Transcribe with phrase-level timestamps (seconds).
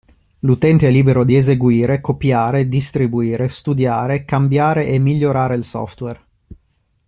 [0.39, 6.25] L'utente è libero di eseguire, copiare, distribuire, studiare, cambiare e migliorare il software.